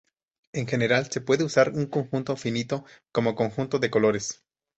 En 0.51 0.65
general 0.65 1.11
se 1.11 1.21
puede 1.21 1.43
usar 1.43 1.69
un 1.73 1.85
conjunto 1.85 2.35
finito 2.35 2.85
como 3.11 3.35
conjunto 3.35 3.77
de 3.77 3.91
colores. 3.91 4.43